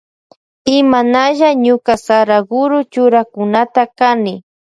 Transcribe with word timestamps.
Imanalla 0.77 1.49
ñuka 1.63 1.93
Saraguro 2.05 2.77
churakunata 2.93 3.83
kani. 3.97 4.33